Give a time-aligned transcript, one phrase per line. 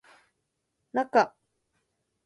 [0.95, 1.35] なか